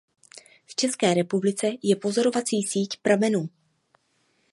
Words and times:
V 0.65 0.75
České 0.75 1.13
republice 1.13 1.71
je 1.83 1.95
pozorovací 1.95 2.63
síť 2.63 2.97
pramenů. 3.01 3.49